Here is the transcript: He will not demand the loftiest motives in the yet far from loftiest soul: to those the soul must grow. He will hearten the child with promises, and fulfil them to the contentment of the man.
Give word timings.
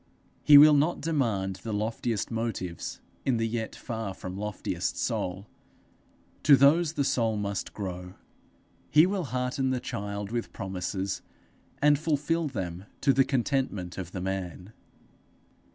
He 0.41 0.57
will 0.57 0.73
not 0.73 0.99
demand 0.99 1.57
the 1.57 1.71
loftiest 1.75 2.31
motives 2.31 2.99
in 3.23 3.37
the 3.37 3.47
yet 3.47 3.75
far 3.75 4.15
from 4.15 4.35
loftiest 4.35 4.97
soul: 4.97 5.45
to 6.41 6.55
those 6.55 6.93
the 6.93 7.03
soul 7.03 7.37
must 7.37 7.71
grow. 7.75 8.15
He 8.89 9.05
will 9.05 9.25
hearten 9.25 9.69
the 9.69 9.79
child 9.79 10.31
with 10.31 10.51
promises, 10.53 11.21
and 11.83 11.99
fulfil 11.99 12.47
them 12.47 12.85
to 13.01 13.13
the 13.13 13.23
contentment 13.23 13.99
of 13.99 14.11
the 14.11 14.21
man. 14.21 14.73